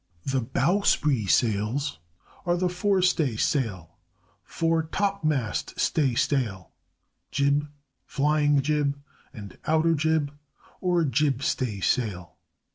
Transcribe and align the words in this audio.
The 0.25 0.41
bowsprit 0.41 1.29
sails 1.29 1.99
are 2.47 2.57
the 2.57 2.69
forestaysail, 2.69 3.89
foretopmast 4.43 5.79
staysail, 5.79 6.71
jib, 7.29 7.67
flying 8.07 8.63
jib, 8.63 8.99
and 9.31 9.59
outer 9.65 9.93
jib, 9.93 10.33
or 10.79 11.03
jibstaysail. 11.05 12.31